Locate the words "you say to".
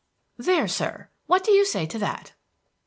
1.51-1.99